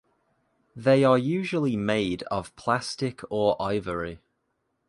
They 0.75 1.03
are 1.03 1.15
usually 1.19 1.75
made 1.75 2.23
of 2.23 2.55
plastic 2.55 3.21
or 3.29 3.55
ivory. 3.61 4.19